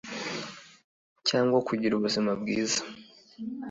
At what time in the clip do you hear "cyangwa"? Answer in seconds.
1.27-1.57